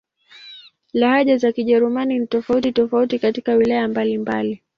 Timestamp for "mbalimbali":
3.87-4.61